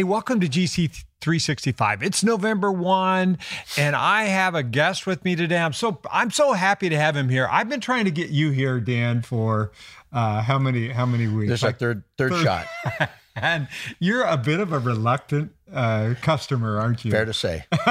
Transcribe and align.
Hey, 0.00 0.04
welcome 0.04 0.40
to 0.40 0.48
GC 0.48 1.04
365. 1.20 2.02
It's 2.02 2.24
November 2.24 2.72
1 2.72 3.36
and 3.76 3.94
I 3.94 4.24
have 4.24 4.54
a 4.54 4.62
guest 4.62 5.06
with 5.06 5.22
me 5.26 5.36
today. 5.36 5.58
I'm 5.58 5.74
so 5.74 6.00
I'm 6.10 6.30
so 6.30 6.54
happy 6.54 6.88
to 6.88 6.96
have 6.96 7.14
him 7.14 7.28
here. 7.28 7.46
I've 7.52 7.68
been 7.68 7.82
trying 7.82 8.06
to 8.06 8.10
get 8.10 8.30
you 8.30 8.50
here 8.50 8.80
Dan 8.80 9.20
for 9.20 9.72
uh, 10.10 10.40
how 10.40 10.58
many 10.58 10.88
how 10.88 11.04
many 11.04 11.28
weeks? 11.28 11.50
This 11.50 11.60
is 11.60 11.64
like, 11.64 11.78
third 11.78 12.02
third, 12.16 12.32
third 12.32 12.42
shot. 12.42 13.10
and 13.36 13.68
you're 13.98 14.24
a 14.24 14.38
bit 14.38 14.60
of 14.60 14.72
a 14.72 14.78
reluctant 14.78 15.52
uh, 15.70 16.14
customer, 16.22 16.78
aren't 16.78 17.04
you? 17.04 17.10
Fair 17.10 17.26
to 17.26 17.34
say. 17.34 17.66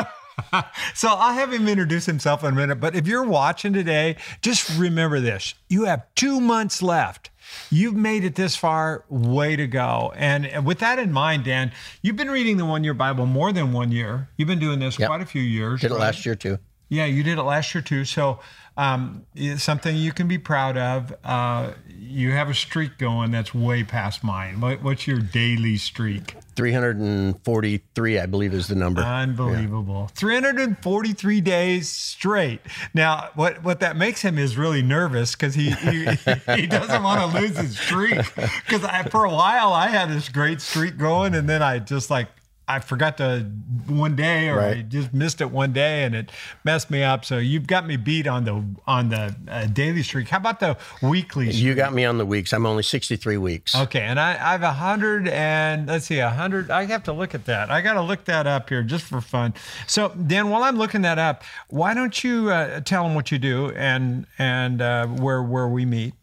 so 0.95 1.09
I'll 1.09 1.35
have 1.35 1.53
him 1.53 1.67
introduce 1.67 2.07
himself 2.07 2.43
in 2.43 2.53
a 2.53 2.55
minute. 2.55 2.77
But 2.77 2.95
if 2.95 3.05
you're 3.05 3.23
watching 3.23 3.71
today, 3.71 4.15
just 4.41 4.79
remember 4.79 5.19
this 5.19 5.53
you 5.67 5.85
have 5.85 6.07
two 6.15 6.41
months 6.41 6.81
left. 6.81 7.29
You've 7.71 7.95
made 7.95 8.23
it 8.23 8.35
this 8.35 8.55
far, 8.55 9.03
way 9.09 9.55
to 9.55 9.67
go. 9.67 10.11
And 10.15 10.65
with 10.65 10.79
that 10.79 10.99
in 10.99 11.11
mind, 11.11 11.45
Dan, 11.45 11.71
you've 12.01 12.15
been 12.15 12.31
reading 12.31 12.57
the 12.57 12.65
one 12.65 12.83
year 12.83 12.93
Bible 12.93 13.25
more 13.25 13.51
than 13.51 13.71
one 13.73 13.91
year. 13.91 14.29
You've 14.37 14.47
been 14.47 14.59
doing 14.59 14.79
this 14.79 14.97
yep. 14.97 15.07
quite 15.07 15.21
a 15.21 15.25
few 15.25 15.41
years. 15.41 15.81
Did 15.81 15.91
it 15.91 15.95
last 15.95 16.25
year 16.25 16.35
too. 16.35 16.59
Yeah, 16.89 17.05
you 17.05 17.23
did 17.23 17.37
it 17.37 17.43
last 17.43 17.73
year 17.73 17.83
too. 17.83 18.03
So 18.03 18.39
um, 18.75 19.25
it's 19.35 19.61
something 19.61 19.95
you 19.95 20.11
can 20.11 20.27
be 20.27 20.37
proud 20.37 20.77
of. 20.77 21.13
Uh, 21.23 21.73
you 21.87 22.31
have 22.31 22.49
a 22.49 22.53
streak 22.53 22.97
going 22.97 23.31
that's 23.31 23.53
way 23.53 23.83
past 23.83 24.23
mine. 24.23 24.59
What, 24.59 24.81
what's 24.81 25.05
your 25.05 25.19
daily 25.19 25.77
streak? 25.77 26.35
343, 26.55 28.19
I 28.19 28.25
believe, 28.25 28.53
is 28.53 28.67
the 28.67 28.75
number. 28.75 29.01
Unbelievable. 29.01 30.07
Yeah. 30.09 30.15
343 30.15 31.41
days 31.41 31.89
straight. 31.89 32.61
Now, 32.93 33.29
what, 33.35 33.63
what 33.63 33.81
that 33.81 33.95
makes 33.95 34.21
him 34.21 34.37
is 34.37 34.57
really 34.57 34.81
nervous 34.81 35.33
because 35.35 35.55
he, 35.55 35.71
he, 35.71 36.05
he 36.55 36.65
doesn't 36.65 37.03
want 37.03 37.31
to 37.31 37.39
lose 37.39 37.57
his 37.57 37.77
streak. 37.77 38.19
Because 38.35 38.81
for 39.11 39.25
a 39.25 39.29
while, 39.29 39.73
I 39.73 39.87
had 39.87 40.09
this 40.09 40.29
great 40.29 40.61
streak 40.61 40.97
going, 40.97 41.35
and 41.35 41.47
then 41.47 41.61
I 41.61 41.79
just 41.79 42.09
like 42.09 42.29
I 42.69 42.79
forgot 42.79 43.17
to 43.17 43.39
one 43.87 44.15
day, 44.15 44.47
or 44.47 44.57
right. 44.57 44.77
I 44.77 44.81
just 44.83 45.11
missed 45.11 45.41
it 45.41 45.49
one 45.49 45.73
day, 45.73 46.03
and 46.03 46.13
it 46.13 46.31
messed 46.63 46.91
me 46.91 47.01
up. 47.01 47.25
So 47.25 47.39
you've 47.39 47.65
got 47.65 47.87
me 47.87 47.97
beat 47.97 48.27
on 48.27 48.43
the 48.43 48.63
on 48.85 49.09
the 49.09 49.35
uh, 49.47 49.65
daily 49.65 50.03
streak. 50.03 50.29
How 50.29 50.37
about 50.37 50.59
the 50.59 50.77
weekly? 51.01 51.51
Streak? 51.51 51.63
You 51.63 51.73
got 51.73 51.93
me 51.93 52.05
on 52.05 52.19
the 52.19 52.27
weeks. 52.27 52.53
I'm 52.53 52.67
only 52.67 52.83
63 52.83 53.37
weeks. 53.37 53.75
Okay, 53.75 54.01
and 54.01 54.19
I, 54.19 54.33
I 54.33 54.51
have 54.51 54.61
a 54.61 54.71
hundred 54.71 55.27
and 55.29 55.87
let's 55.87 56.05
see, 56.05 56.19
a 56.19 56.29
hundred. 56.29 56.69
I 56.69 56.85
have 56.85 57.03
to 57.05 57.13
look 57.13 57.33
at 57.33 57.45
that. 57.45 57.71
I 57.71 57.81
got 57.81 57.93
to 57.93 58.03
look 58.03 58.25
that 58.25 58.45
up 58.45 58.69
here 58.69 58.83
just 58.83 59.05
for 59.05 59.19
fun. 59.19 59.55
So 59.87 60.09
Dan, 60.09 60.51
while 60.51 60.61
I'm 60.61 60.77
looking 60.77 61.01
that 61.01 61.17
up, 61.17 61.43
why 61.69 61.95
don't 61.95 62.23
you 62.23 62.51
uh, 62.51 62.81
tell 62.81 63.03
them 63.03 63.15
what 63.15 63.31
you 63.31 63.39
do 63.39 63.71
and 63.71 64.27
and 64.37 64.79
uh, 64.79 65.07
where 65.07 65.41
where 65.41 65.67
we 65.67 65.85
meet? 65.85 66.13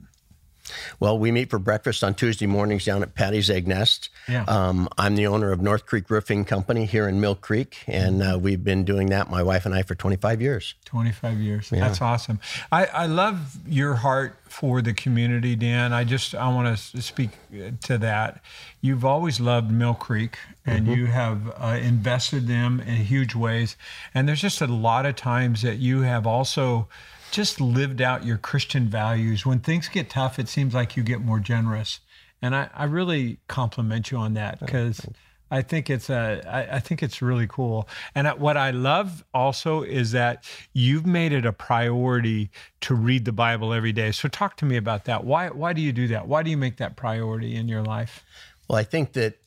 Well, 0.99 1.19
we 1.19 1.31
meet 1.31 1.51
for 1.51 1.59
breakfast 1.59 2.03
on 2.03 2.15
Tuesday 2.15 2.47
mornings 2.47 2.85
down 2.85 3.03
at 3.03 3.15
Patty's 3.15 3.51
Egg 3.51 3.67
Nest. 3.69 4.09
Yeah. 4.29 4.45
Um, 4.45 4.89
I'm 4.97 5.15
the 5.17 5.27
owner 5.27 5.53
of 5.53 5.61
North 5.61 5.87
Creek 5.87 6.09
Roofing 6.11 6.45
Company 6.45 6.87
here 6.87 7.09
in 7.09 7.21
Mill 7.21 7.35
Creek, 7.35 7.79
and 7.87 8.23
uh, 8.23 8.39
we've 8.41 8.65
been 8.65 8.85
doing 8.85 9.09
that, 9.09 9.31
my 9.31 9.43
wife 9.43 9.67
and 9.67 9.75
I, 9.75 9.83
for 9.83 9.95
25 9.95 10.41
years. 10.41 10.75
25 10.87 11.39
years. 11.39 11.71
Yeah. 11.73 11.81
That's 11.81 12.01
awesome. 12.01 12.41
I, 12.73 12.87
I 12.87 13.07
love 13.07 13.57
your 13.67 13.95
heart 13.95 14.37
for 14.49 14.81
the 14.81 14.95
community, 14.95 15.57
Dan. 15.57 15.93
I 15.93 16.05
just 16.05 16.35
I 16.35 16.49
want 16.49 16.77
to 16.79 17.03
speak 17.03 17.31
to 17.83 17.99
that. 17.99 18.43
You've 18.81 19.05
always 19.05 19.41
loved 19.41 19.71
Mill 19.71 19.95
Creek, 19.95 20.39
and 20.65 20.87
mm-hmm. 20.87 20.95
you 20.95 21.06
have 21.06 21.53
uh, 21.59 21.79
invested 21.81 22.47
them 22.47 22.81
in 22.81 22.97
huge 22.97 23.35
ways. 23.35 23.77
And 24.15 24.29
there's 24.29 24.41
just 24.41 24.61
a 24.61 24.67
lot 24.67 25.05
of 25.05 25.17
times 25.17 25.62
that 25.62 25.77
you 25.77 26.03
have 26.03 26.27
also 26.27 26.89
just 27.31 27.60
lived 27.60 28.00
out 28.00 28.25
your 28.25 28.38
Christian 28.38 28.88
values. 28.88 29.44
When 29.44 29.60
things 29.60 29.88
get 29.88 30.10
tough, 30.10 30.38
it 30.38 30.48
seems 30.48 30.75
like 30.75 30.97
you 30.97 31.03
get 31.03 31.20
more 31.20 31.41
generous. 31.41 32.00
And 32.42 32.54
I, 32.54 32.69
I 32.75 32.84
really 32.84 33.38
compliment 33.48 34.10
you 34.10 34.19
on 34.19 34.34
that 34.34 34.60
because 34.60 35.06
oh, 35.06 35.12
I 35.50 35.62
think 35.62 35.88
it's 35.91 36.10
a, 36.10 36.42
I, 36.47 36.76
I 36.76 36.78
think 36.81 37.03
it's 37.03 37.22
really 37.22 37.47
cool. 37.47 37.88
And 38.14 38.28
what 38.38 38.56
I 38.56 38.70
love 38.70 39.25
also 39.32 39.82
is 39.82 40.12
that 40.12 40.44
you've 40.72 41.06
made 41.06 41.32
it 41.32 41.47
a 41.47 41.53
priority 41.53 42.50
to 42.82 42.94
read 42.94 43.25
the 43.25 43.32
Bible 43.32 43.72
every 43.72 43.93
day. 43.93 44.12
So 44.12 44.28
talk 44.28 44.56
to 44.58 44.64
me 44.64 44.76
about 44.76 45.04
that. 45.04 45.25
Why, 45.25 45.48
why 45.48 45.72
do 45.72 45.81
you 45.81 45.93
do 45.93 46.08
that? 46.08 46.26
Why 46.28 46.43
do 46.43 46.50
you 46.50 46.56
make 46.56 46.76
that 46.78 46.97
priority 46.97 47.56
in 47.56 47.69
your 47.69 47.82
life? 47.82 48.25
Well, 48.69 48.78
I 48.78 48.84
think 48.84 49.12
that, 49.14 49.38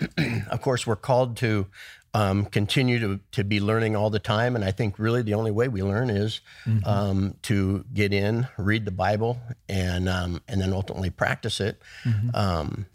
of 0.50 0.60
course, 0.60 0.86
we're 0.86 0.96
called 0.96 1.36
to 1.38 1.66
um, 2.14 2.46
continue 2.46 2.98
to, 3.00 3.20
to 3.32 3.44
be 3.44 3.60
learning 3.60 3.94
all 3.94 4.08
the 4.08 4.18
time. 4.18 4.56
And 4.56 4.64
I 4.64 4.70
think 4.70 4.98
really 4.98 5.20
the 5.20 5.34
only 5.34 5.50
way 5.50 5.68
we 5.68 5.82
learn 5.82 6.08
is 6.08 6.40
mm-hmm. 6.64 6.88
um, 6.88 7.34
to 7.42 7.84
get 7.92 8.12
in, 8.14 8.48
read 8.56 8.86
the 8.86 8.90
Bible, 8.90 9.38
and 9.68 10.08
um, 10.08 10.40
and 10.48 10.60
then 10.60 10.72
ultimately 10.72 11.10
practice 11.10 11.60
it. 11.60 11.82
Mm-hmm. 12.04 12.34
Um, 12.34 12.86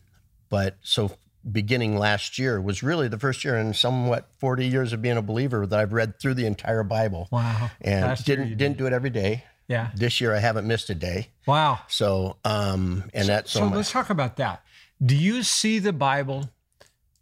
but 0.50 0.78
so 0.82 1.12
beginning 1.50 1.98
last 1.98 2.38
year 2.38 2.62
was 2.62 2.84
really 2.84 3.08
the 3.08 3.18
first 3.18 3.44
year 3.44 3.58
in 3.58 3.74
somewhat 3.74 4.28
40 4.40 4.68
years 4.68 4.94
of 4.94 5.02
being 5.02 5.18
a 5.18 5.22
believer 5.22 5.66
that 5.66 5.80
I've 5.80 5.94
read 5.94 6.20
through 6.20 6.36
the 6.36 6.46
entire 6.46 6.84
Bible. 6.84 7.28
Wow. 7.32 7.70
And 7.80 8.06
last 8.06 8.26
didn't 8.26 8.58
didn't 8.58 8.78
do 8.78 8.88
it 8.88 8.94
every 8.94 9.10
day. 9.10 9.46
Yeah. 9.68 9.90
This 9.96 10.20
year 10.20 10.36
I 10.36 10.40
haven't 10.40 10.68
missed 10.68 10.90
a 10.90 10.96
day. 10.96 11.30
Wow. 11.46 11.80
So 11.88 12.38
um 12.44 13.10
and 13.14 13.26
so, 13.26 13.32
that's 13.32 13.52
so, 13.52 13.60
so 13.60 13.68
let's 13.76 13.92
talk 13.92 14.10
about 14.10 14.38
that. 14.38 14.64
Do 15.04 15.16
you 15.16 15.44
see 15.44 15.80
the 15.80 15.94
Bible 15.94 16.50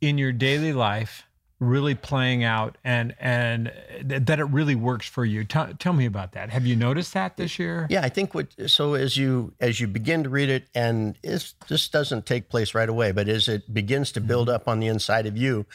in 0.01 0.17
your 0.17 0.31
daily 0.31 0.73
life 0.73 1.25
really 1.59 1.93
playing 1.93 2.43
out 2.43 2.77
and 2.83 3.13
and 3.19 3.71
that 4.03 4.39
it 4.39 4.45
really 4.45 4.75
works 4.75 5.07
for 5.07 5.25
you. 5.25 5.43
T- 5.43 5.73
tell 5.77 5.93
me 5.93 6.05
about 6.05 6.31
that. 6.33 6.49
Have 6.49 6.65
you 6.65 6.75
noticed 6.75 7.13
that 7.13 7.37
this 7.37 7.59
year? 7.59 7.85
Yeah, 7.89 8.01
I 8.01 8.09
think 8.09 8.33
what 8.33 8.47
so 8.67 8.93
as 8.93 9.17
you 9.17 9.53
as 9.59 9.79
you 9.79 9.87
begin 9.87 10.23
to 10.23 10.29
read 10.29 10.49
it 10.49 10.67
and 10.73 11.17
this 11.21 11.53
doesn't 11.89 12.25
take 12.25 12.49
place 12.49 12.73
right 12.73 12.87
away, 12.87 13.11
but 13.11 13.27
as 13.27 13.47
it 13.47 13.73
begins 13.73 14.11
to 14.13 14.21
build 14.21 14.47
mm-hmm. 14.47 14.55
up 14.55 14.67
on 14.67 14.79
the 14.79 14.87
inside 14.87 15.25
of 15.25 15.35
you, 15.35 15.65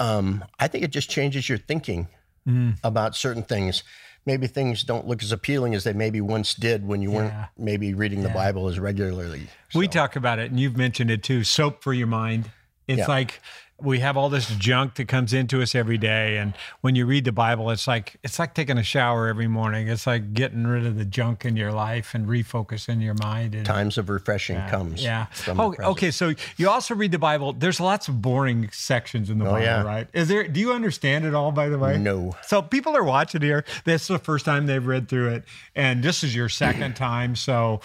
um, 0.00 0.44
I 0.58 0.68
think 0.68 0.84
it 0.84 0.90
just 0.90 1.08
changes 1.08 1.48
your 1.48 1.58
thinking 1.58 2.08
mm. 2.46 2.76
about 2.82 3.14
certain 3.14 3.42
things. 3.42 3.84
Maybe 4.26 4.46
things 4.46 4.82
don't 4.82 5.06
look 5.06 5.22
as 5.22 5.32
appealing 5.32 5.74
as 5.74 5.84
they 5.84 5.92
maybe 5.92 6.20
once 6.20 6.52
did 6.52 6.86
when 6.86 7.00
you 7.00 7.10
yeah. 7.12 7.16
weren't 7.16 7.34
maybe 7.56 7.94
reading 7.94 8.20
yeah. 8.20 8.28
the 8.28 8.34
Bible 8.34 8.68
as 8.68 8.78
regularly. 8.78 9.46
So. 9.70 9.78
We 9.78 9.88
talk 9.88 10.16
about 10.16 10.38
it, 10.38 10.50
and 10.50 10.60
you've 10.60 10.76
mentioned 10.76 11.10
it 11.10 11.22
too. 11.22 11.44
Soap 11.44 11.82
for 11.82 11.94
your 11.94 12.08
mind. 12.08 12.50
It's 12.88 13.00
yeah. 13.00 13.06
like 13.06 13.40
we 13.80 14.00
have 14.00 14.16
all 14.16 14.28
this 14.28 14.48
junk 14.56 14.94
that 14.96 15.06
comes 15.06 15.32
into 15.32 15.62
us 15.62 15.74
every 15.74 15.98
day 15.98 16.38
and 16.38 16.52
when 16.80 16.96
you 16.96 17.06
read 17.06 17.24
the 17.24 17.30
bible 17.30 17.70
it's 17.70 17.86
like 17.86 18.16
it's 18.24 18.38
like 18.38 18.52
taking 18.52 18.76
a 18.76 18.82
shower 18.82 19.28
every 19.28 19.46
morning. 19.46 19.88
It's 19.88 20.06
like 20.06 20.34
getting 20.34 20.66
rid 20.66 20.84
of 20.84 20.96
the 20.96 21.04
junk 21.04 21.44
in 21.44 21.56
your 21.56 21.70
life 21.70 22.14
and 22.14 22.26
refocusing 22.26 23.02
your 23.02 23.14
mind 23.14 23.54
and, 23.54 23.64
times 23.64 23.96
of 23.96 24.08
refreshing 24.08 24.56
yeah, 24.56 24.70
comes 24.70 25.02
yeah. 25.02 25.26
oh, 25.46 25.74
okay 25.78 26.10
so 26.10 26.34
you 26.56 26.68
also 26.68 26.94
read 26.94 27.12
the 27.12 27.18
bible. 27.18 27.52
There's 27.52 27.78
lots 27.78 28.08
of 28.08 28.20
boring 28.20 28.68
sections 28.72 29.30
in 29.30 29.38
the 29.38 29.46
oh, 29.46 29.52
bible 29.52 29.64
yeah. 29.64 29.82
right? 29.82 30.08
Is 30.12 30.28
there 30.28 30.48
do 30.48 30.58
you 30.58 30.72
understand 30.72 31.24
it 31.24 31.34
all 31.34 31.52
by 31.52 31.68
the 31.68 31.78
way? 31.78 31.98
No. 31.98 32.36
So 32.42 32.62
people 32.62 32.96
are 32.96 33.04
watching 33.04 33.42
here. 33.42 33.64
This 33.84 34.02
is 34.02 34.08
the 34.08 34.18
first 34.18 34.44
time 34.44 34.66
they've 34.66 34.84
read 34.84 35.08
through 35.08 35.28
it 35.28 35.44
and 35.76 36.02
this 36.02 36.24
is 36.24 36.34
your 36.34 36.48
second 36.48 36.96
time 36.96 37.36
so 37.36 37.80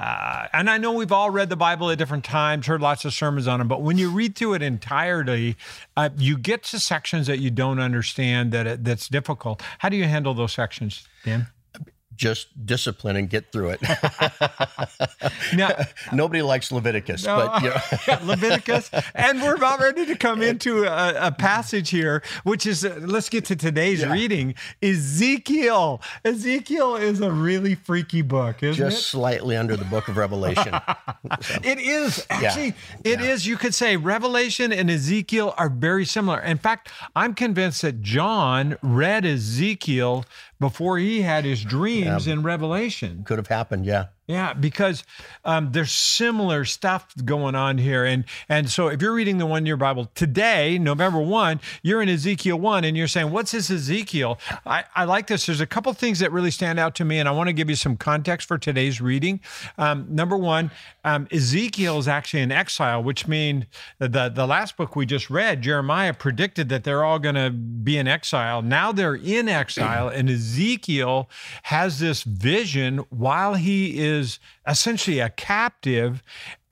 uh, 0.00 0.46
and 0.54 0.70
I 0.70 0.78
know 0.78 0.92
we've 0.92 1.12
all 1.12 1.28
read 1.28 1.50
the 1.50 1.56
Bible 1.56 1.90
at 1.90 1.98
different 1.98 2.24
times, 2.24 2.66
heard 2.66 2.80
lots 2.80 3.04
of 3.04 3.12
sermons 3.12 3.46
on 3.46 3.60
it, 3.60 3.64
but 3.64 3.82
when 3.82 3.98
you 3.98 4.10
read 4.10 4.34
through 4.34 4.54
it 4.54 4.62
entirely, 4.62 5.56
uh, 5.94 6.08
you 6.16 6.38
get 6.38 6.62
to 6.64 6.80
sections 6.80 7.26
that 7.26 7.38
you 7.38 7.50
don't 7.50 7.78
understand 7.78 8.50
that 8.52 8.66
it, 8.66 8.84
that's 8.84 9.08
difficult. 9.08 9.62
How 9.80 9.90
do 9.90 9.96
you 9.98 10.04
handle 10.04 10.32
those 10.32 10.54
sections, 10.54 11.06
Dan? 11.22 11.48
Just 12.20 12.66
discipline 12.66 13.16
and 13.16 13.30
get 13.30 13.50
through 13.50 13.70
it. 13.70 13.80
now, 15.56 15.70
Nobody 16.12 16.42
likes 16.42 16.70
Leviticus, 16.70 17.24
no, 17.24 17.36
but 17.36 17.62
you 17.62 17.70
know. 17.70 18.18
Leviticus, 18.24 18.90
and 19.14 19.40
we're 19.40 19.54
about 19.54 19.80
ready 19.80 20.04
to 20.04 20.14
come 20.16 20.42
into 20.42 20.84
a, 20.84 21.28
a 21.28 21.32
passage 21.32 21.88
here, 21.88 22.22
which 22.44 22.66
is 22.66 22.84
uh, 22.84 23.00
let's 23.00 23.30
get 23.30 23.46
to 23.46 23.56
today's 23.56 24.02
yeah. 24.02 24.12
reading. 24.12 24.54
Ezekiel. 24.82 26.02
Ezekiel 26.22 26.96
is 26.96 27.22
a 27.22 27.32
really 27.32 27.74
freaky 27.74 28.20
book, 28.20 28.62
isn't 28.62 28.76
just 28.76 28.80
it? 28.80 28.98
Just 28.98 29.06
slightly 29.08 29.56
under 29.56 29.74
the 29.74 29.86
book 29.86 30.08
of 30.08 30.18
Revelation. 30.18 30.74
so. 31.40 31.54
It 31.64 31.78
is 31.78 32.26
actually. 32.28 32.74
Yeah. 33.02 33.12
It 33.14 33.20
is. 33.22 33.46
You 33.46 33.56
could 33.56 33.74
say 33.74 33.96
Revelation 33.96 34.74
and 34.74 34.90
Ezekiel 34.90 35.54
are 35.56 35.70
very 35.70 36.04
similar. 36.04 36.38
In 36.40 36.58
fact, 36.58 36.90
I'm 37.16 37.32
convinced 37.32 37.80
that 37.80 38.02
John 38.02 38.76
read 38.82 39.24
Ezekiel 39.24 40.26
before 40.58 40.98
he 40.98 41.22
had 41.22 41.46
his 41.46 41.64
dreams 41.64 42.09
yeah. 42.10 42.32
Um, 42.32 42.38
in 42.38 42.42
Revelation. 42.42 43.24
Could 43.24 43.38
have 43.38 43.48
happened, 43.48 43.86
yeah. 43.86 44.06
Yeah, 44.30 44.52
because 44.52 45.02
um, 45.44 45.72
there's 45.72 45.90
similar 45.90 46.64
stuff 46.64 47.12
going 47.24 47.56
on 47.56 47.78
here, 47.78 48.04
and 48.04 48.24
and 48.48 48.70
so 48.70 48.86
if 48.86 49.02
you're 49.02 49.12
reading 49.12 49.38
the 49.38 49.46
one 49.46 49.66
year 49.66 49.76
Bible 49.76 50.08
today, 50.14 50.78
November 50.78 51.18
one, 51.20 51.60
you're 51.82 52.00
in 52.00 52.08
Ezekiel 52.08 52.56
one, 52.56 52.84
and 52.84 52.96
you're 52.96 53.08
saying, 53.08 53.32
"What's 53.32 53.50
this 53.50 53.70
Ezekiel?" 53.70 54.38
I, 54.64 54.84
I 54.94 55.02
like 55.02 55.26
this. 55.26 55.46
There's 55.46 55.60
a 55.60 55.66
couple 55.66 55.92
things 55.94 56.20
that 56.20 56.30
really 56.30 56.52
stand 56.52 56.78
out 56.78 56.94
to 56.96 57.04
me, 57.04 57.18
and 57.18 57.28
I 57.28 57.32
want 57.32 57.48
to 57.48 57.52
give 57.52 57.68
you 57.68 57.74
some 57.74 57.96
context 57.96 58.46
for 58.46 58.56
today's 58.56 59.00
reading. 59.00 59.40
Um, 59.78 60.06
number 60.08 60.36
one, 60.36 60.70
um, 61.04 61.26
Ezekiel 61.32 61.98
is 61.98 62.06
actually 62.06 62.42
in 62.42 62.52
exile, 62.52 63.02
which 63.02 63.26
means 63.26 63.64
the 63.98 64.28
the 64.28 64.46
last 64.46 64.76
book 64.76 64.94
we 64.94 65.06
just 65.06 65.28
read, 65.28 65.62
Jeremiah 65.62 66.14
predicted 66.14 66.68
that 66.68 66.84
they're 66.84 67.02
all 67.02 67.18
going 67.18 67.34
to 67.34 67.50
be 67.50 67.98
in 67.98 68.06
exile. 68.06 68.62
Now 68.62 68.92
they're 68.92 69.16
in 69.16 69.48
exile, 69.48 70.06
and 70.06 70.30
Ezekiel 70.30 71.28
has 71.64 71.98
this 71.98 72.22
vision 72.22 72.98
while 73.08 73.54
he 73.54 73.98
is 73.98 74.19
is 74.20 74.38
essentially 74.66 75.18
a 75.18 75.30
captive. 75.30 76.22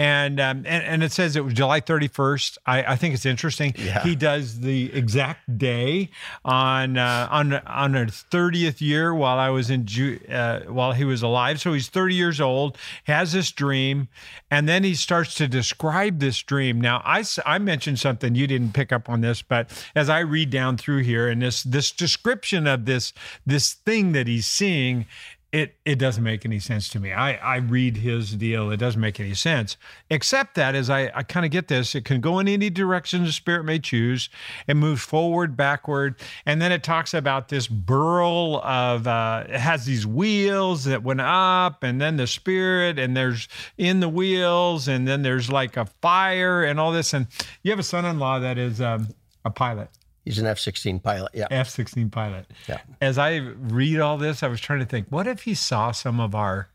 And, 0.01 0.39
um, 0.39 0.59
and 0.59 0.85
and 0.85 1.03
it 1.03 1.11
says 1.11 1.35
it 1.35 1.45
was 1.45 1.55
July 1.55 1.81
31st. 1.81 2.59
I, 2.67 2.93
I 2.93 2.97
think 2.97 3.15
it's 3.15 3.27
interesting. 3.27 3.75
Yeah. 3.77 4.05
He 4.05 4.15
does 4.15 4.61
the 4.61 4.93
exact 4.95 5.59
day 5.59 6.11
on 6.45 6.97
uh, 6.97 7.27
on 7.29 7.55
on 7.55 7.95
his 7.95 8.25
30th 8.31 8.81
year 8.81 9.13
while 9.13 9.41
I 9.41 9.49
was 9.49 9.71
in 9.71 9.87
Ju- 9.87 10.21
uh, 10.31 10.61
while 10.69 10.93
he 10.93 11.05
was 11.05 11.23
alive. 11.23 11.61
So 11.61 11.73
he's 11.73 11.89
30 11.89 12.15
years 12.15 12.41
old, 12.41 12.79
has 13.05 13.33
this 13.33 13.51
dream, 13.51 14.07
and 14.53 14.69
then 14.69 14.85
he 14.85 14.95
starts 14.95 15.35
to 15.35 15.49
describe 15.49 16.21
this 16.21 16.41
dream. 16.45 16.81
Now 16.81 17.03
I, 17.05 17.25
I 17.45 17.59
mentioned 17.59 17.99
something 17.99 18.37
you 18.37 18.47
didn't 18.47 18.75
pick 18.75 18.93
up 18.93 19.09
on 19.09 19.21
this, 19.21 19.43
but 19.43 19.69
as 19.97 20.09
I 20.09 20.21
read 20.21 20.51
down 20.51 20.77
through 20.77 21.03
here 21.03 21.27
and 21.29 21.43
this 21.43 21.65
this 21.65 21.91
description 21.91 22.69
of 22.69 22.85
this 22.85 23.13
this 23.45 23.75
thing 23.75 24.13
that 24.13 24.29
he's 24.29 24.47
seeing 24.47 25.07
it 25.51 25.77
it 25.87 25.99
doesn't 25.99 26.23
make 26.23 26.45
any 26.45 26.59
sense 26.59 26.91
to 26.91 27.01
me. 27.01 27.13
I 27.13 27.35
I 27.35 27.57
read 27.57 27.99
his 27.99 28.33
deal. 28.33 28.71
It 28.71 28.77
doesn't 28.77 29.01
make 29.01 29.19
any 29.19 29.33
sense, 29.33 29.79
except 30.11 30.55
that 30.57 30.75
as 30.75 30.91
I 30.91 31.11
I 31.15 31.23
kind 31.23 31.47
of 31.47 31.53
get 31.53 31.69
this, 31.69 31.95
it 31.95 32.05
can 32.05 32.21
go 32.21 32.39
in 32.39 32.49
any 32.49 32.69
direction 32.69 33.25
the 33.25 33.33
spirit 33.33 33.65
may 33.65 33.79
choose. 33.79 34.29
It 34.67 34.75
moves 34.75 35.03
forward, 35.03 35.57
backward, 35.57 36.17
and 36.45 36.61
then 36.61 36.71
it 36.71 36.83
talks 36.83 37.15
about 37.15 37.49
this 37.49 37.67
burl 37.67 38.61
of 38.63 39.07
uh, 39.07 39.45
it 39.49 39.61
has 39.61 39.87
these 39.87 40.07
wheels 40.07 40.85
that 40.85 41.03
went 41.03 41.23
up, 41.23 41.83
and 41.83 41.99
then 41.99 42.17
the 42.17 42.27
spirit, 42.27 42.99
and 42.99 43.17
there's 43.17 43.49
in 43.79 44.01
the 44.01 44.09
wheels, 44.09 44.87
and 44.87 45.09
then 45.09 45.23
there's 45.23 45.51
like 45.51 45.79
a 45.79 45.87
fire 46.03 46.63
and 46.63 46.79
all 46.79 46.93
this. 46.93 47.15
And 47.15 47.27
you 47.63 47.71
have 47.71 47.79
a 47.79 47.85
son-in-law 47.85 48.41
that 48.41 48.59
is 48.59 48.83
um, 48.83 49.09
a 49.47 49.51
pilot. 49.51 49.89
He's 50.29 50.39
an 50.39 50.47
F 50.47 50.59
16 50.59 51.01
pilot. 51.01 51.33
Yeah. 51.33 51.47
F 51.51 51.71
16 51.71 52.11
pilot. 52.11 52.45
Yeah. 52.69 52.81
As 53.01 53.17
I 53.17 53.37
read 53.39 53.99
all 53.99 54.19
this, 54.19 54.43
I 54.43 54.49
was 54.49 54.61
trying 54.61 54.81
to 54.81 54.85
think, 54.85 55.07
what 55.09 55.27
if 55.27 55.45
he 55.45 55.55
saw 55.55 55.91
some 55.91 56.21
of 56.21 56.35
our 56.35 56.69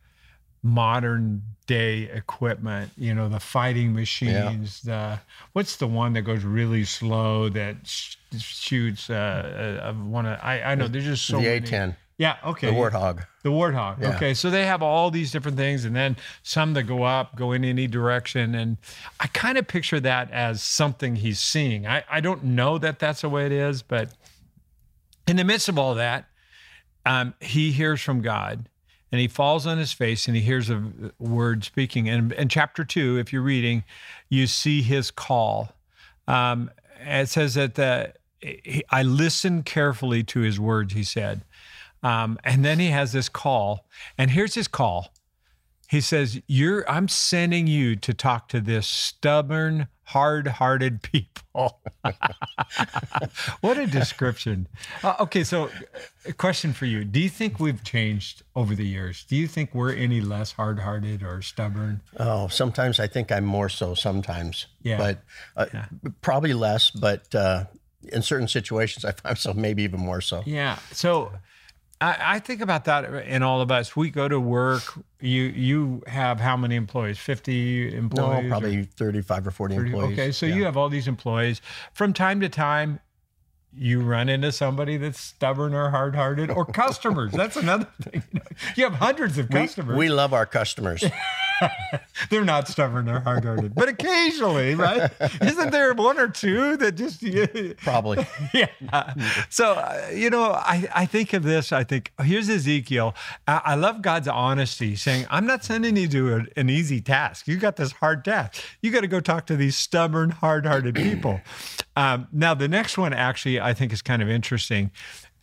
modern 0.64 1.44
day 1.68 2.10
equipment, 2.12 2.92
you 2.98 3.14
know, 3.14 3.30
the 3.30 3.40
fighting 3.40 3.94
machines, 3.94 4.82
yeah. 4.84 5.18
the 5.18 5.20
what's 5.52 5.76
the 5.76 5.86
one 5.86 6.14
that 6.14 6.24
goes 6.24 6.44
really 6.44 6.84
slow 6.84 7.48
that 7.50 7.76
sh- 7.84 8.16
shoots 8.40 9.12
uh, 9.12 9.84
uh 9.84 9.94
one 9.94 10.26
of 10.26 10.40
I 10.42 10.62
I 10.64 10.76
know 10.76 10.88
there's 10.88 11.06
just 11.06 11.28
so 11.28 11.38
the 11.38 11.44
many. 11.44 11.58
A 11.58 11.62
10, 11.62 11.96
Yeah, 12.18 12.38
okay. 12.46 12.68
the 12.68 12.74
Warthog. 12.74 13.26
The 13.42 13.50
warthog. 13.50 14.02
Yeah. 14.02 14.16
Okay, 14.16 14.34
so 14.34 14.50
they 14.50 14.66
have 14.66 14.82
all 14.82 15.12
these 15.12 15.32
different 15.32 15.58
things, 15.58 15.84
and 15.84 15.94
then 15.96 16.16
some 16.44 16.74
that 16.76 16.84
go 16.84 17.04
up, 17.04 17.36
go 17.36 17.52
in 17.52 17.66
any 17.66 17.88
direction, 17.88 18.56
and 18.56 18.78
I 19.20 19.28
kind 19.28 19.58
of 19.58 19.68
picture 19.68 20.00
that 20.00 20.32
as 20.32 20.64
something 20.64 21.18
he's 21.18 21.42
seeing. 21.42 21.86
I 21.86 22.04
I 22.10 22.22
don't 22.22 22.44
know 22.44 22.78
that 22.78 23.00
that's 23.00 23.22
the 23.22 23.30
way 23.30 23.46
it 23.46 23.52
is, 23.52 23.82
but 23.82 24.10
in 25.28 25.36
the 25.36 25.44
midst 25.44 25.68
of 25.68 25.78
all 25.78 25.96
that, 25.96 26.26
um, 27.06 27.34
he 27.42 27.72
hears 27.72 28.00
from 28.00 28.22
God, 28.22 28.70
and 29.12 29.20
he 29.20 29.28
falls 29.28 29.68
on 29.68 29.78
his 29.78 29.92
face, 29.92 30.28
and 30.28 30.38
he 30.38 30.42
hears 30.42 30.70
a 30.70 30.82
word 31.20 31.66
speaking. 31.66 32.08
And 32.08 32.32
in 32.32 32.48
chapter 32.48 32.86
two, 32.86 33.18
if 33.18 33.34
you're 33.34 33.42
reading, 33.42 33.84
you 34.30 34.48
see 34.48 34.82
his 34.84 35.12
call. 35.12 35.74
Um, 36.30 36.72
it 37.02 37.28
says 37.28 37.56
that 37.56 37.76
the, 37.76 38.14
he, 38.40 38.84
I 38.90 39.04
listened 39.04 39.66
carefully 39.66 40.24
to 40.26 40.40
his 40.40 40.60
words. 40.62 40.94
He 40.94 41.04
said. 41.04 41.42
Um, 42.04 42.38
and 42.44 42.64
then 42.64 42.80
he 42.80 42.88
has 42.88 43.14
this 43.14 43.30
call, 43.30 43.86
and 44.18 44.32
here's 44.32 44.56
his 44.56 44.68
call. 44.68 45.14
He 45.90 46.02
says, 46.02 46.42
"You're. 46.48 46.90
I'm 46.90 47.08
sending 47.08 47.68
you 47.68 47.96
to 47.98 48.14
talk 48.14 48.50
to 48.50 48.60
this 48.60 48.88
stubborn, 48.88 49.88
hard-hearted 50.06 51.02
people." 51.02 51.82
what 53.62 53.78
a 53.78 53.86
description. 53.86 54.68
Uh, 55.04 55.16
okay, 55.20 55.44
so 55.44 55.70
a 56.26 56.34
question 56.34 56.74
for 56.74 56.86
you: 56.86 57.06
Do 57.06 57.20
you 57.20 57.30
think 57.30 57.60
we've 57.60 57.84
changed 57.84 58.44
over 58.56 58.76
the 58.76 58.86
years? 58.86 59.24
Do 59.24 59.36
you 59.36 59.48
think 59.48 59.74
we're 59.74 59.94
any 59.94 60.20
less 60.20 60.54
hard-hearted 60.54 61.24
or 61.24 61.42
stubborn? 61.42 62.02
Oh, 62.18 62.48
sometimes 62.48 63.00
I 63.00 63.08
think 63.08 63.32
I'm 63.32 63.46
more 63.46 63.70
so 63.70 63.94
sometimes. 63.94 64.66
Yeah. 64.82 64.98
But 64.98 65.24
uh, 65.56 65.86
probably 66.22 66.54
less, 66.54 66.90
but 66.90 67.34
uh, 67.36 67.66
in 68.12 68.22
certain 68.22 68.48
situations, 68.48 69.06
I 69.06 69.12
find 69.12 69.24
myself 69.36 69.56
maybe 69.56 69.84
even 69.84 70.00
more 70.00 70.22
so. 70.22 70.44
Yeah. 70.46 70.80
So 70.92 71.32
I, 72.04 72.36
I 72.36 72.40
think 72.40 72.62
about 72.62 72.86
that 72.86 73.06
in 73.28 73.44
all 73.44 73.62
of 73.62 73.72
us. 73.72 73.96
We 73.96 74.10
go 74.12 74.28
to 74.28 74.40
work. 74.40 74.84
You 75.20 75.44
you 75.44 76.04
have 76.08 76.40
how 76.40 76.58
many 76.58 76.76
employees? 76.76 77.18
Fifty 77.20 77.90
No, 77.92 77.98
employees? 77.98 78.46
or- 78.46 78.50
probably 78.50 78.84
35 78.84 79.48
or 79.48 79.52
40 79.52 79.76
employees. 79.76 80.14
Okay, 80.14 80.32
so 80.32 80.46
Yeah. 80.46 80.56
you 80.56 80.64
have 80.66 80.76
all 80.78 80.90
these 80.90 81.08
employees. 81.08 81.62
From 81.94 82.14
time 82.14 82.40
to 82.42 82.50
time, 82.50 83.00
you 83.76 84.02
run 84.02 84.30
into 84.30 84.52
somebody 84.52 84.98
that's 84.98 85.20
stubborn 85.20 85.74
or 85.74 85.90
hard-hearted, 85.90 86.52
or 86.52 86.64
customers. 86.84 87.32
that's 87.32 87.56
another 87.56 87.88
thing. 88.02 88.22
You, 88.32 88.40
know, 88.40 88.46
you 88.76 88.84
have 88.84 88.94
hundreds 88.94 89.38
of 89.40 89.50
customers. 89.50 89.98
We 89.98 90.10
love 90.10 90.32
our 90.34 90.46
customers. 90.46 91.04
They're 92.30 92.46
not 92.46 92.68
stubborn 92.68 93.10
or 93.10 93.20
hard-hearted, 93.20 93.76
but 93.76 93.90
occasionally, 93.90 94.76
right? 94.76 95.12
Isn't 95.42 95.72
there 95.72 95.94
one 95.94 96.20
or 96.20 96.28
two 96.28 96.78
that 96.78 96.94
just? 96.96 97.22
you, 97.22 97.76
probably. 97.82 98.26
yeah. 98.54 99.14
So, 99.50 99.74
uh, 99.74 100.10
you 100.14 100.30
know, 100.30 100.52
I, 100.52 100.88
I 100.94 101.06
think 101.06 101.34
of 101.34 101.44
this. 101.44 101.72
I 101.72 101.84
think, 101.84 102.12
here's 102.22 102.50
Ezekiel. 102.50 103.16
I, 103.48 103.62
I 103.66 103.76
love 103.76 104.02
God's 104.02 104.28
honesty 104.28 104.96
saying, 104.96 105.26
I'm 105.30 105.46
not 105.46 105.64
sending 105.64 105.98
you 105.98 106.08
to 106.10 106.36
a- 106.36 106.60
an 106.60 106.70
easy 106.70 107.02
task. 107.02 107.48
You 107.48 107.58
got 107.58 107.76
this 107.76 107.92
hard 107.94 108.24
task. 108.26 108.62
You 108.82 108.92
got 108.92 109.02
to 109.02 109.08
go 109.08 109.20
talk 109.20 109.46
to 109.48 109.56
these 109.56 109.76
stubborn, 109.78 110.30
hard 110.32 110.66
hearted 110.66 110.96
people. 110.96 111.42
Um, 111.96 112.28
now, 112.32 112.56
the 112.56 112.68
next 112.68 112.98
one 112.98 113.14
actually, 113.14 113.60
I 113.62 113.76
think 113.76 113.94
is 113.94 114.02
kind 114.02 114.24
of 114.24 114.28
interesting. 114.28 114.90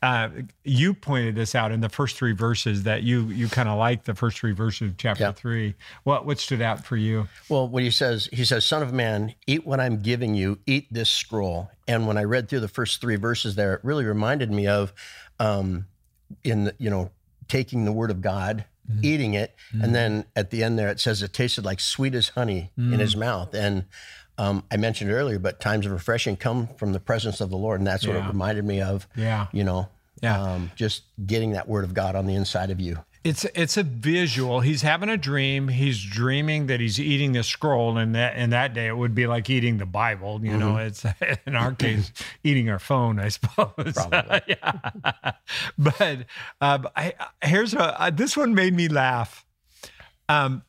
Uh, 0.02 0.30
you 0.64 0.94
pointed 0.94 1.34
this 1.34 1.54
out 1.54 1.72
in 1.72 1.80
the 1.82 1.88
first 1.90 2.16
three 2.16 2.32
verses 2.32 2.84
that 2.84 3.02
you 3.02 3.26
you 3.26 3.48
kind 3.48 3.68
of 3.68 3.78
like 3.78 4.04
the 4.04 4.14
first 4.14 4.38
three 4.38 4.52
verses 4.52 4.90
of 4.90 4.96
chapter 4.96 5.24
Yeah. 5.24 5.32
three. 5.32 5.74
What 6.04 6.24
what 6.24 6.38
stood 6.38 6.62
out 6.62 6.86
for 6.86 6.96
you? 6.96 7.28
Well, 7.50 7.68
what 7.68 7.82
he 7.82 7.90
says, 7.90 8.28
he 8.32 8.44
says, 8.46 8.64
Son 8.64 8.82
of 8.82 8.94
man, 8.94 9.34
eat 9.46 9.66
what 9.66 9.78
I'm 9.78 10.00
giving 10.00 10.34
you, 10.34 10.58
eat 10.66 10.86
this 10.90 11.10
scroll. 11.10 11.70
And 11.86 12.06
when 12.06 12.16
I 12.16 12.24
read 12.24 12.48
through 12.48 12.60
the 12.60 12.68
first 12.68 13.00
three 13.02 13.16
verses 13.16 13.56
there, 13.56 13.74
it 13.74 13.80
really 13.84 14.04
reminded 14.06 14.50
me 14.50 14.66
of, 14.66 14.94
um, 15.38 15.86
in, 16.44 16.64
the, 16.64 16.74
you 16.78 16.88
know, 16.88 17.10
taking 17.48 17.84
the 17.84 17.92
word 17.92 18.10
of 18.10 18.20
God, 18.22 18.64
eating 19.02 19.34
it. 19.34 19.54
And 19.82 19.94
then 19.94 20.24
at 20.34 20.50
the 20.50 20.62
end 20.64 20.78
there, 20.78 20.88
it 20.88 20.98
says 20.98 21.22
it 21.22 21.32
tasted 21.32 21.64
like 21.64 21.78
sweet 21.78 22.14
as 22.14 22.30
honey 22.30 22.70
in 22.76 22.98
his 23.00 23.16
mouth. 23.16 23.52
And 23.54 23.84
um, 24.40 24.64
I 24.70 24.76
mentioned 24.78 25.10
earlier, 25.12 25.38
but 25.38 25.60
times 25.60 25.84
of 25.86 25.92
refreshing 25.92 26.36
come 26.36 26.66
from 26.78 26.92
the 26.92 27.00
presence 27.00 27.40
of 27.40 27.50
the 27.50 27.56
Lord. 27.56 27.80
And 27.80 27.86
that's 27.86 28.06
what 28.06 28.16
Yeah. 28.16 28.24
it 28.24 28.28
reminded 28.28 28.64
me 28.64 28.80
of, 28.80 29.06
Yeah. 29.14 29.46
you 29.52 29.64
know, 29.64 29.88
Yeah. 30.22 30.40
um, 30.40 30.70
just 30.76 31.02
getting 31.26 31.52
that 31.52 31.68
word 31.68 31.84
of 31.84 31.92
God 31.94 32.16
on 32.16 32.26
the 32.26 32.34
inside 32.34 32.70
of 32.70 32.80
you. 32.80 32.98
It's 33.22 33.44
it's 33.54 33.76
a 33.76 33.82
visual. 33.82 34.60
He's 34.60 34.80
having 34.80 35.10
a 35.10 35.18
dream. 35.18 35.68
He's 35.68 36.02
dreaming 36.02 36.68
that 36.68 36.80
he's 36.80 36.98
eating 36.98 37.32
the 37.32 37.42
scroll, 37.42 37.98
and 37.98 38.14
that 38.14 38.34
in 38.38 38.48
that 38.48 38.72
day 38.72 38.86
it 38.86 38.96
would 38.96 39.14
be 39.14 39.26
like 39.26 39.50
eating 39.50 39.76
the 39.76 39.84
Bible. 39.84 40.40
You 40.42 40.56
know, 40.56 40.78
it's 40.78 41.04
in 41.46 41.54
our 41.54 41.72
case 41.74 42.12
eating 42.42 42.70
our 42.70 42.78
phone, 42.78 43.20
I 43.20 43.28
suppose. 43.28 43.74
Probably. 43.94 44.40
yeah. 44.48 45.32
But 45.76 46.24
um, 46.62 46.88
I, 46.96 47.12
here's 47.42 47.74
a 47.74 48.00
uh, 48.00 48.08
this 48.10 48.38
one 48.38 48.54
made 48.54 48.72
me 48.74 48.88
laugh. 48.88 49.44
Um, 50.30 50.62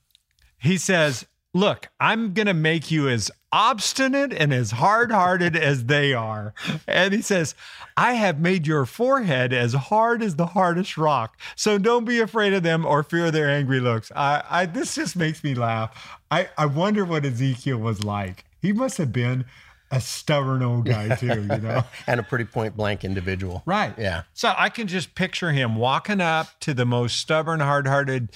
he 0.58 0.76
says, 0.78 1.26
"Look, 1.54 1.88
I'm 2.02 2.34
gonna 2.34 2.54
make 2.54 2.92
you 2.92 3.08
as 3.08 3.32
obstinate 3.52 4.34
and 4.34 4.54
as 4.54 4.72
hard-hearted 4.72 5.56
as 5.56 5.86
they 5.86 6.14
are," 6.14 6.54
and 6.88 7.14
he 7.14 7.22
says, 7.22 7.56
"I 7.98 8.14
have 8.14 8.40
made 8.40 8.68
your 8.68 8.86
forehead 8.86 9.54
as 9.54 9.74
hard 9.74 10.22
as 10.22 10.36
the 10.36 10.48
hardest 10.48 10.98
rock. 10.98 11.38
So 11.56 11.78
don't 11.78 12.06
be 12.06 12.20
afraid 12.20 12.54
of 12.54 12.64
them 12.64 12.86
or 12.86 13.04
fear 13.04 13.32
their 13.32 13.50
angry 13.50 13.80
looks." 13.80 14.12
I, 14.16 14.44
I 14.50 14.66
this 14.66 14.96
just 14.96 15.16
makes 15.16 15.44
me 15.44 15.54
laugh. 15.56 16.20
I, 16.30 16.50
I 16.58 16.66
wonder 16.66 17.06
what 17.06 17.26
Ezekiel 17.26 17.78
was 17.78 18.04
like. 18.04 18.46
He 18.62 18.72
must 18.72 18.98
have 18.98 19.12
been 19.12 19.46
a 19.92 20.00
stubborn 20.00 20.64
old 20.64 20.86
guy 20.86 21.16
too, 21.16 21.28
you 21.28 21.58
know. 21.62 21.84
And 22.08 22.20
a 22.20 22.24
pretty 22.24 22.46
point 22.46 22.76
blank 22.76 23.04
individual. 23.04 23.62
Right. 23.66 23.94
Yeah. 23.98 24.24
So 24.34 24.54
I 24.58 24.70
can 24.70 24.88
just 24.88 25.14
picture 25.16 25.52
him 25.52 25.76
walking 25.76 26.22
up 26.22 26.48
to 26.62 26.74
the 26.74 26.86
most 26.86 27.18
stubborn, 27.18 27.60
hard-hearted 27.60 28.30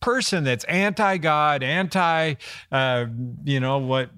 person 0.00 0.44
that's 0.44 0.64
anti-God, 0.64 1.62
anti, 1.62 2.34
uh, 2.70 3.06
you 3.44 3.58
know, 3.58 3.78
what, 3.78 4.10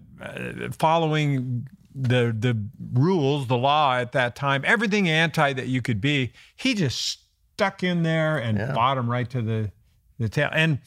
following 0.79 1.67
the 1.95 2.35
the 2.39 2.57
rules, 2.93 3.47
the 3.49 3.57
law 3.57 3.97
at 3.97 4.12
that 4.12 4.37
time, 4.37 4.62
everything 4.65 5.09
anti 5.09 5.53
that 5.53 5.67
you 5.67 5.83
could 5.83 6.00
be. 6.00 6.33
He 6.57 6.75
just 6.75 7.21
stuck 7.55 7.83
in 7.83 8.03
there 8.03 8.39
and 8.39 8.59
Yeah. 8.59 8.93
him 8.99 9.11
right 9.11 9.29
to 9.31 9.43
the 9.43 9.73
the 10.19 10.29
tail. 10.29 10.50
And 10.53 10.79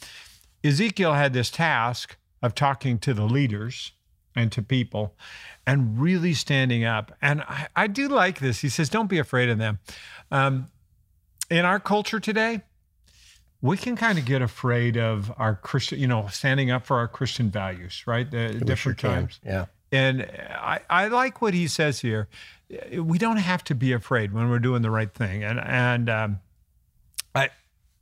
Ezekiel 0.63 1.13
had 1.13 1.33
this 1.33 1.49
task 1.49 2.17
of 2.41 2.55
talking 2.55 2.99
to 2.99 3.13
the 3.13 3.25
leaders 3.25 3.91
and 4.35 4.51
to 4.51 4.61
people 4.61 5.15
and 5.65 5.99
really 5.99 6.33
standing 6.33 6.83
up. 6.83 7.15
And 7.21 7.41
I, 7.41 7.67
I 7.75 7.87
do 7.87 8.07
like 8.07 8.39
this. 8.39 8.59
He 8.59 8.69
says, 8.69 8.89
don't 8.89 9.07
be 9.09 9.19
afraid 9.19 9.49
of 9.49 9.57
them. 9.57 9.79
Um, 10.31 10.69
in 11.49 11.65
our 11.65 11.79
culture 11.79 12.19
today, 12.19 12.61
we 13.63 13.77
can 13.77 13.95
kind 13.95 14.19
of 14.19 14.25
get 14.25 14.41
afraid 14.41 14.97
of 14.97 15.31
our 15.37 15.55
Christian, 15.55 15.97
you 15.97 16.05
know, 16.05 16.27
standing 16.27 16.69
up 16.69 16.85
for 16.85 16.97
our 16.97 17.07
Christian 17.07 17.49
values, 17.49 18.03
right? 18.05 18.29
The 18.29 18.49
We 18.49 18.51
sure 18.51 18.59
different 18.59 18.97
can. 18.99 19.09
times. 19.11 19.39
Yeah. 19.43 19.65
And 19.93 20.23
I, 20.49 20.81
I 20.89 21.07
like 21.07 21.41
what 21.41 21.53
he 21.53 21.69
says 21.69 22.01
here. 22.01 22.27
We 22.91 23.17
don't 23.17 23.37
have 23.37 23.63
to 23.65 23.75
be 23.75 23.93
afraid 23.93 24.33
when 24.33 24.49
we're 24.49 24.59
doing 24.59 24.81
the 24.81 24.91
right 24.91 25.11
thing. 25.13 25.45
And 25.45 25.59
and 25.59 26.09
um, 26.09 26.39
I 27.33 27.51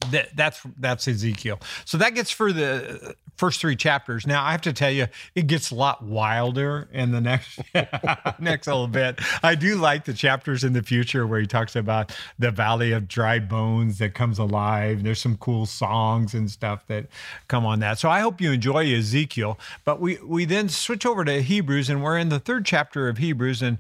that, 0.10 0.36
that's 0.36 0.62
that's 0.79 1.08
Ezekiel. 1.08 1.60
So 1.86 1.98
that 1.98 2.15
gets 2.15 2.31
for 2.31 2.51
the 2.51 3.15
first 3.38 3.62
three 3.62 3.75
chapters. 3.75 4.27
Now 4.27 4.43
I 4.43 4.51
have 4.51 4.62
to 4.62 4.74
tell 4.74 4.91
you, 4.91 5.08
it 5.36 5.48
gets 5.48 5.72
a 5.72 5.75
lot 5.75 6.03
wilder 6.03 6.88
in 6.91 7.12
the 7.12 7.22
next 7.22 7.60
next 8.39 8.67
little 8.67 8.88
bit. 8.88 9.20
I 9.43 9.55
do 9.55 9.75
like 9.75 10.05
the 10.05 10.13
chapters 10.13 10.63
in 10.63 10.74
the 10.74 10.84
future 10.84 11.25
where 11.25 11.39
he 11.39 11.48
talks 11.48 11.75
about 11.75 12.15
the 12.38 12.51
valley 12.51 12.91
of 12.91 13.08
dry 13.08 13.39
bones 13.39 13.98
that 14.00 14.13
comes 14.13 14.38
alive. 14.38 15.03
There's 15.03 15.20
some 15.20 15.38
cool 15.38 15.65
songs 15.65 16.34
and 16.34 16.50
stuff 16.50 16.86
that 16.88 17.08
come 17.48 17.65
on 17.65 17.79
that. 17.79 18.00
So 18.00 18.10
I 18.10 18.20
hope 18.20 18.41
you 18.41 18.51
enjoy 18.51 18.93
Ezekiel. 18.93 19.60
But 19.86 20.00
we 20.00 20.17
we 20.24 20.46
then 20.46 20.70
switch 20.70 21.05
over 21.05 21.25
to 21.25 21.41
Hebrews, 21.41 21.89
and 21.89 22.03
we're 22.03 22.17
in 22.17 22.29
the 22.29 22.39
third 22.39 22.65
chapter 22.65 23.10
of 23.10 23.17
Hebrews, 23.17 23.62
and 23.62 23.77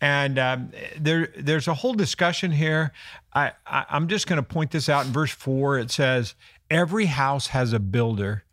and 0.00 0.38
um, 0.38 0.72
there 0.98 1.28
there's 1.36 1.68
a 1.68 1.74
whole 1.74 1.94
discussion 1.94 2.50
here. 2.52 2.92
I, 3.34 3.52
I 3.66 3.84
I'm 3.90 4.08
just 4.08 4.26
going 4.26 4.36
to 4.36 4.42
point 4.42 4.70
this 4.70 4.88
out 4.88 5.06
in 5.06 5.12
verse 5.12 5.32
four. 5.32 5.78
It 5.78 5.90
says, 5.90 6.34
"Every 6.70 7.06
house 7.06 7.48
has 7.48 7.72
a 7.72 7.80
builder." 7.80 8.44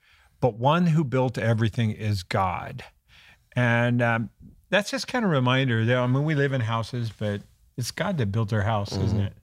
but 0.41 0.55
one 0.55 0.87
who 0.87 1.03
built 1.05 1.37
everything 1.37 1.91
is 1.91 2.23
God. 2.23 2.83
And 3.55 4.01
um, 4.01 4.29
that's 4.69 4.91
just 4.91 5.07
kind 5.07 5.23
of 5.23 5.31
a 5.31 5.33
reminder 5.33 5.85
that, 5.85 5.97
I 5.97 6.07
mean, 6.07 6.25
we 6.25 6.35
live 6.35 6.51
in 6.51 6.61
houses, 6.61 7.11
but 7.17 7.41
it's 7.77 7.91
God 7.91 8.17
that 8.17 8.31
built 8.31 8.51
our 8.51 8.63
house, 8.63 8.89
mm-hmm. 8.89 9.05
isn't 9.05 9.19
it? 9.21 9.33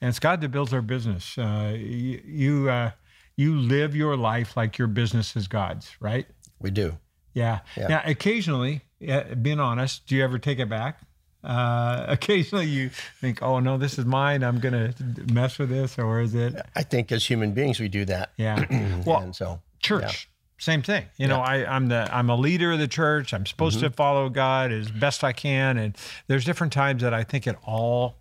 And 0.00 0.08
it's 0.08 0.18
God 0.18 0.40
that 0.40 0.48
builds 0.48 0.72
our 0.72 0.82
business. 0.82 1.36
Uh, 1.36 1.74
you 1.76 2.22
you, 2.24 2.70
uh, 2.70 2.92
you 3.36 3.56
live 3.56 3.94
your 3.94 4.16
life 4.16 4.56
like 4.56 4.78
your 4.78 4.88
business 4.88 5.36
is 5.36 5.48
God's, 5.48 5.96
right? 6.00 6.26
We 6.60 6.70
do. 6.70 6.98
Yeah. 7.34 7.60
yeah. 7.76 7.88
Now, 7.88 8.02
occasionally, 8.04 8.82
being 8.98 9.60
honest, 9.60 10.06
do 10.06 10.16
you 10.16 10.24
ever 10.24 10.38
take 10.38 10.58
it 10.58 10.68
back? 10.68 11.00
Uh, 11.44 12.04
occasionally 12.08 12.66
you 12.66 12.90
think, 13.20 13.42
oh 13.42 13.60
no, 13.60 13.78
this 13.78 13.98
is 13.98 14.04
mine. 14.04 14.42
I'm 14.42 14.60
going 14.60 14.92
to 14.92 15.32
mess 15.32 15.58
with 15.58 15.70
this, 15.70 15.98
or 15.98 16.20
is 16.20 16.34
it? 16.34 16.54
I 16.74 16.82
think 16.82 17.12
as 17.12 17.24
human 17.24 17.52
beings 17.52 17.80
we 17.80 17.88
do 17.88 18.04
that. 18.06 18.32
Yeah. 18.36 18.64
well, 19.06 19.20
and 19.20 19.34
so 19.34 19.60
church 19.80 20.28
same 20.58 20.82
thing. 20.82 21.04
You 21.16 21.26
yeah. 21.26 21.26
know, 21.28 21.40
I, 21.40 21.64
I'm 21.64 21.88
the 21.88 22.08
I'm 22.14 22.28
a 22.28 22.36
leader 22.36 22.72
of 22.72 22.78
the 22.78 22.88
church. 22.88 23.32
I'm 23.32 23.46
supposed 23.46 23.78
mm-hmm. 23.78 23.86
to 23.86 23.92
follow 23.92 24.28
God 24.28 24.72
as 24.72 24.90
best 24.90 25.24
I 25.24 25.32
can, 25.32 25.78
and 25.78 25.96
there's 26.26 26.44
different 26.44 26.72
times 26.72 27.02
that 27.02 27.14
I 27.14 27.24
think 27.24 27.46
it 27.46 27.56
all 27.64 28.16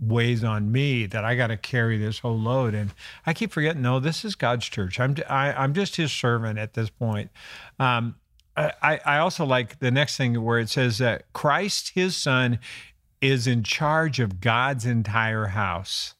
weighs 0.00 0.42
on 0.42 0.72
me 0.72 1.06
that 1.06 1.24
I 1.24 1.36
got 1.36 1.48
to 1.48 1.56
carry 1.56 1.98
this 1.98 2.18
whole 2.20 2.38
load, 2.38 2.74
and 2.74 2.92
I 3.26 3.34
keep 3.34 3.52
forgetting. 3.52 3.82
No, 3.82 4.00
this 4.00 4.24
is 4.24 4.34
God's 4.34 4.68
church. 4.68 4.98
I'm 4.98 5.14
I, 5.28 5.48
am 5.50 5.54
i 5.58 5.64
am 5.64 5.74
just 5.74 5.96
His 5.96 6.10
servant 6.10 6.58
at 6.58 6.74
this 6.74 6.88
point. 6.88 7.30
Um, 7.78 8.16
I, 8.56 9.00
I 9.04 9.18
also 9.18 9.44
like 9.46 9.78
the 9.78 9.90
next 9.90 10.16
thing 10.16 10.42
where 10.42 10.58
it 10.58 10.68
says 10.68 10.98
that 10.98 11.32
Christ, 11.32 11.92
His 11.94 12.16
Son, 12.16 12.58
is 13.20 13.46
in 13.46 13.62
charge 13.62 14.20
of 14.20 14.40
God's 14.40 14.84
entire 14.84 15.46
house, 15.46 16.14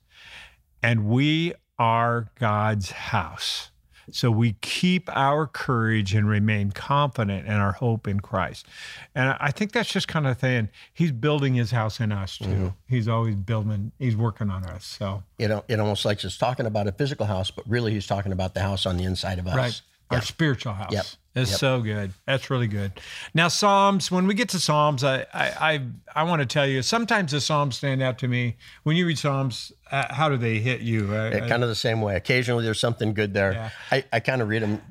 and 0.83 1.07
we 1.07 1.53
are 1.79 2.31
God's 2.39 2.91
house. 2.93 3.71
So 4.11 4.31
we 4.31 4.55
keep 4.61 5.09
our 5.15 5.47
courage 5.47 6.15
and 6.15 6.29
remain 6.29 6.73
confident 6.73 7.47
in 7.47 7.55
our 7.55 7.73
hope 7.73 8.09
in 8.09 8.21
Christ. 8.21 8.67
And 9.15 9.37
I 9.39 9.53
think 9.53 9.73
that's 9.73 9.91
just 9.91 10.09
kind 10.09 10.27
of 10.27 10.39
saying 10.41 10.71
he's 10.93 11.12
building 11.12 11.55
his 11.55 11.71
house 11.71 12.01
in 12.01 12.11
us 12.11 12.39
too. 12.39 12.45
Mm-hmm. 12.45 12.69
He's 12.89 13.09
always 13.09 13.37
building, 13.37 13.93
he's 13.99 14.17
working 14.17 14.51
on 14.51 14.65
us. 14.65 14.85
So 14.85 15.23
you 15.39 15.49
know, 15.49 15.65
it 15.69 15.79
almost 15.79 16.05
like 16.05 16.23
it's 16.25 16.37
talking 16.37 16.67
about 16.67 16.89
a 16.89 16.93
physical 16.93 17.27
house, 17.27 17.51
but 17.51 17.69
really 17.69 17.93
he's 17.93 18.07
talking 18.07 18.33
about 18.33 18.55
the 18.55 18.61
house 18.61 18.87
on 18.87 18.97
the 18.97 19.05
inside 19.05 19.39
of 19.39 19.47
us. 19.47 19.57
Right. 19.57 19.83
Our 20.11 20.21
spiritual 20.21 20.75
house. 20.75 20.93
Yep. 20.93 21.07
It's 21.35 21.51
yep. 21.53 21.61
so 21.61 21.81
good. 21.81 22.12
That's 22.27 22.51
really 22.51 22.67
good. 22.67 22.93
Now, 23.33 23.49
Psalms. 23.49 24.11
When 24.11 24.27
we 24.27 24.35
get 24.35 24.51
to 24.51 24.59
Psalms, 24.59 25.03
I 25.03 25.27
I 25.33 25.49
I, 25.61 25.87
I 26.15 26.23
want 26.25 26.41
to 26.41 26.47
tell 26.47 26.67
you. 26.67 26.83
Sometimes 26.83 27.33
the 27.33 27.41
Psalms 27.41 27.77
stand 27.77 28.03
out 28.03 28.19
to 28.19 28.29
me. 28.29 28.57
When 28.83 28.97
you 28.97 29.07
read 29.07 29.19
Psalms, 29.19 29.73
uh, 29.91 30.12
how 30.12 30.29
do 30.29 30.37
they 30.37 30.59
hit 30.59 30.83
you? 30.83 31.12
Uh, 31.15 31.49
kind 31.49 31.62
of 31.62 31.71
the 31.71 31.75
same 31.75 32.03
way. 32.03 32.17
Occasionally, 32.17 32.65
there's 32.65 32.81
something 32.81 33.15
good 33.15 33.33
there. 33.33 33.53
Yeah. 33.53 33.71
I 33.91 34.05
I 34.12 34.21
kind 34.21 34.43
of 34.43 34.49
read 34.49 34.62
them. 34.62 34.83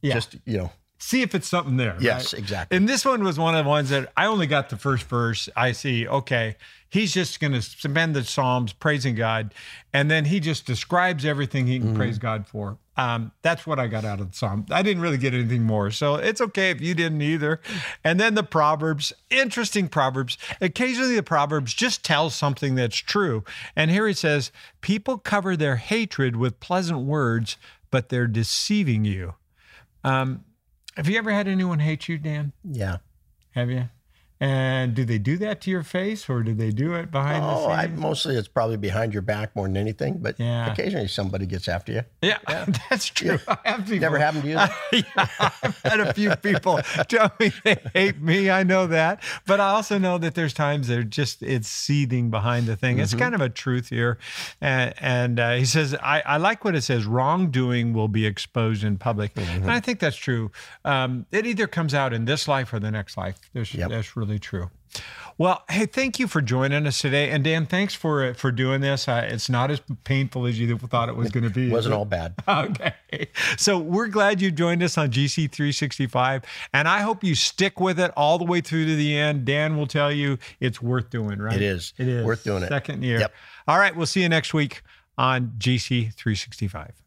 Yeah. 0.00 0.14
Just 0.14 0.36
you 0.44 0.58
know. 0.58 0.70
See 0.98 1.22
if 1.22 1.34
it's 1.34 1.48
something 1.48 1.76
there. 1.76 1.96
Yes, 2.00 2.32
right? 2.32 2.40
exactly. 2.40 2.76
And 2.76 2.88
this 2.88 3.04
one 3.04 3.24
was 3.24 3.38
one 3.38 3.56
of 3.56 3.64
the 3.64 3.68
ones 3.68 3.90
that 3.90 4.12
I 4.16 4.26
only 4.26 4.46
got 4.46 4.70
the 4.70 4.76
first 4.76 5.04
verse. 5.06 5.48
I 5.56 5.72
see. 5.72 6.06
Okay, 6.06 6.56
he's 6.88 7.12
just 7.12 7.40
going 7.40 7.52
to 7.52 7.60
spend 7.60 8.14
the 8.14 8.22
Psalms 8.24 8.72
praising 8.72 9.16
God, 9.16 9.52
and 9.92 10.08
then 10.08 10.26
he 10.26 10.38
just 10.38 10.66
describes 10.66 11.24
everything 11.24 11.66
he 11.66 11.80
can 11.80 11.88
mm-hmm. 11.88 11.96
praise 11.96 12.18
God 12.18 12.46
for. 12.46 12.78
Um, 12.96 13.32
that's 13.42 13.66
what 13.66 13.78
I 13.78 13.88
got 13.88 14.04
out 14.04 14.20
of 14.20 14.30
the 14.30 14.36
Psalm. 14.36 14.66
I 14.70 14.82
didn't 14.82 15.02
really 15.02 15.18
get 15.18 15.34
anything 15.34 15.62
more, 15.62 15.90
so 15.90 16.14
it's 16.14 16.40
okay 16.40 16.70
if 16.70 16.80
you 16.80 16.94
didn't 16.94 17.22
either. 17.22 17.60
And 18.04 18.20
then 18.20 18.34
the 18.34 18.44
Proverbs, 18.44 19.12
interesting 19.30 19.88
Proverbs. 19.88 20.38
Occasionally, 20.60 21.16
the 21.16 21.22
Proverbs 21.22 21.74
just 21.74 22.04
tell 22.04 22.30
something 22.30 22.76
that's 22.76 22.96
true. 22.96 23.44
And 23.74 23.90
here 23.90 24.06
he 24.06 24.14
says, 24.14 24.52
"People 24.80 25.18
cover 25.18 25.56
their 25.56 25.76
hatred 25.76 26.36
with 26.36 26.60
pleasant 26.60 27.00
words, 27.00 27.56
but 27.90 28.08
they're 28.10 28.28
deceiving 28.28 29.04
you." 29.04 29.34
Um, 30.04 30.44
have 30.96 31.08
you 31.08 31.18
ever 31.18 31.32
had 31.32 31.48
anyone 31.48 31.80
hate 31.80 32.08
you, 32.08 32.18
Dan? 32.18 32.52
Yeah. 32.62 32.98
Have 33.52 33.70
you? 33.70 33.88
And 34.44 34.92
do 34.94 35.06
they 35.06 35.16
do 35.16 35.38
that 35.38 35.62
to 35.62 35.70
your 35.70 35.82
face 35.82 36.28
or 36.28 36.42
do 36.42 36.52
they 36.52 36.70
do 36.70 36.92
it 36.92 37.10
behind 37.10 37.42
oh, 37.42 37.48
the 37.48 37.56
scenes? 37.60 37.98
I, 37.98 37.98
mostly 37.98 38.36
it's 38.36 38.46
probably 38.46 38.76
behind 38.76 39.14
your 39.14 39.22
back 39.22 39.56
more 39.56 39.66
than 39.66 39.78
anything, 39.78 40.18
but 40.18 40.38
yeah. 40.38 40.70
occasionally 40.70 41.08
somebody 41.08 41.46
gets 41.46 41.66
after 41.66 41.92
you. 41.92 42.02
Yeah, 42.20 42.36
yeah. 42.46 42.66
that's 42.90 43.06
true. 43.06 43.38
Yeah. 43.48 43.56
I 43.64 43.70
have 43.70 43.84
people, 43.86 44.00
Never 44.00 44.18
happened 44.18 44.42
to 44.42 44.48
you? 44.50 44.56
yeah, 44.56 45.28
I've 45.62 45.80
had 45.82 46.00
a 46.00 46.12
few 46.12 46.36
people 46.36 46.78
tell 47.08 47.32
me 47.40 47.52
they 47.64 47.78
hate 47.94 48.20
me. 48.20 48.50
I 48.50 48.64
know 48.64 48.86
that. 48.88 49.22
But 49.46 49.60
I 49.60 49.70
also 49.70 49.96
know 49.96 50.18
that 50.18 50.34
there's 50.34 50.52
times 50.52 50.88
they're 50.88 51.04
just, 51.04 51.42
it's 51.42 51.68
seething 51.68 52.28
behind 52.28 52.66
the 52.66 52.76
thing. 52.76 52.96
Mm-hmm. 52.96 53.04
It's 53.04 53.14
kind 53.14 53.34
of 53.34 53.40
a 53.40 53.48
truth 53.48 53.88
here. 53.88 54.18
And, 54.60 54.92
and 54.98 55.40
uh, 55.40 55.54
he 55.54 55.64
says, 55.64 55.94
I, 55.94 56.22
I, 56.26 56.36
like 56.36 56.66
what 56.66 56.74
it 56.74 56.82
says 56.82 57.06
wrongdoing 57.06 57.94
will 57.94 58.08
be 58.08 58.26
exposed 58.26 58.84
in 58.84 58.98
public. 58.98 59.32
Mm-hmm. 59.36 59.62
And 59.62 59.70
I 59.70 59.80
think 59.80 60.00
that's 60.00 60.16
true. 60.16 60.50
Um, 60.84 61.24
it 61.32 61.46
either 61.46 61.66
comes 61.66 61.94
out 61.94 62.12
in 62.12 62.26
this 62.26 62.46
life 62.46 62.74
or 62.74 62.78
the 62.78 62.90
next 62.90 63.16
life. 63.16 63.38
There's, 63.54 63.72
yep. 63.72 63.88
That's 63.88 64.18
really 64.18 64.33
true. 64.38 64.70
Well, 65.36 65.64
hey, 65.68 65.86
thank 65.86 66.20
you 66.20 66.28
for 66.28 66.40
joining 66.40 66.86
us 66.86 67.00
today, 67.00 67.30
and 67.30 67.42
Dan, 67.42 67.66
thanks 67.66 67.92
for 67.92 68.34
for 68.34 68.52
doing 68.52 68.80
this. 68.80 69.08
Uh, 69.08 69.26
it's 69.28 69.48
not 69.48 69.68
as 69.72 69.80
painful 70.04 70.46
as 70.46 70.60
you 70.60 70.78
thought 70.78 71.08
it 71.08 71.16
was 71.16 71.30
going 71.32 71.42
to 71.42 71.50
be. 71.50 71.68
It 71.68 71.72
wasn't 71.72 71.94
all 71.94 72.04
bad. 72.04 72.34
Okay, 72.46 72.94
so 73.56 73.78
we're 73.78 74.06
glad 74.06 74.40
you 74.40 74.52
joined 74.52 74.82
us 74.82 74.96
on 74.96 75.10
GC 75.10 75.50
365, 75.50 76.42
and 76.72 76.86
I 76.86 77.00
hope 77.00 77.24
you 77.24 77.34
stick 77.34 77.80
with 77.80 77.98
it 77.98 78.12
all 78.16 78.38
the 78.38 78.44
way 78.44 78.60
through 78.60 78.86
to 78.86 78.94
the 78.94 79.16
end. 79.16 79.44
Dan 79.44 79.76
will 79.76 79.88
tell 79.88 80.12
you 80.12 80.38
it's 80.60 80.80
worth 80.80 81.10
doing. 81.10 81.40
Right? 81.40 81.56
It 81.56 81.62
is. 81.62 81.94
It 81.98 82.06
is 82.06 82.24
worth 82.24 82.44
doing 82.44 82.62
it. 82.62 82.68
Second 82.68 83.02
year. 83.02 83.18
Yep. 83.18 83.34
All 83.66 83.78
right, 83.78 83.96
we'll 83.96 84.06
see 84.06 84.22
you 84.22 84.28
next 84.28 84.54
week 84.54 84.82
on 85.18 85.54
GC 85.58 86.14
365. 86.14 87.03